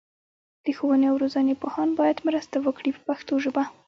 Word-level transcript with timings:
د 0.65 0.67
ښوونې 0.77 1.05
او 1.11 1.15
روزنې 1.23 1.53
پوهان 1.61 1.89
باید 1.99 2.17
مرسته 2.27 2.57
وکړي 2.61 2.91
په 2.93 3.01
پښتو 3.07 3.33
ژبه. 3.43 3.63